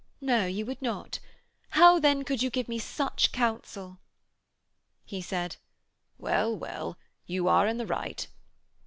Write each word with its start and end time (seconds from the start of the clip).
'No 0.19 0.47
you 0.47 0.65
would 0.65 0.81
not. 0.81 1.19
How 1.69 1.99
then 1.99 2.23
could 2.23 2.41
you 2.41 2.49
give 2.49 2.67
me 2.67 2.79
such 2.79 3.31
counsel?' 3.31 3.99
He 5.05 5.21
said: 5.21 5.57
'Well, 6.17 6.57
well. 6.57 6.97
You 7.27 7.47
are 7.47 7.67
in 7.67 7.77
the 7.77 7.85
right.' 7.85 8.25